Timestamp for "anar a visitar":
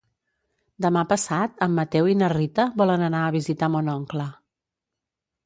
3.09-3.71